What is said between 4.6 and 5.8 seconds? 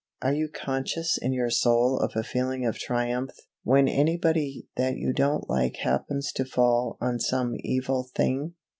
that you don't like